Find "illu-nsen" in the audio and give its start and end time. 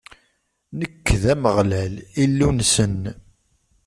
2.23-2.99